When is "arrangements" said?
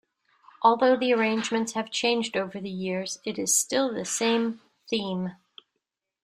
1.13-1.73